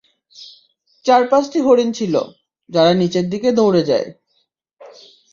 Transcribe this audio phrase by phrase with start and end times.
[1.05, 2.13] চার-পাঁচটি হরিণ ছিল,
[2.69, 4.07] যারা নিচের দিকে দৌড়ে যায়।